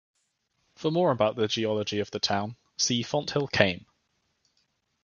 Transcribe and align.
For 0.77 0.89
more 0.89 1.11
about 1.11 1.35
the 1.35 1.47
geology 1.47 1.99
of 1.99 2.09
the 2.09 2.17
town, 2.17 2.55
see 2.75 3.03
Fonthill 3.03 3.47
Kame. 3.49 3.85